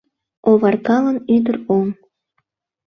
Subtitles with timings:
[0.49, 1.87] —Оваргалын ӱдыр оҥ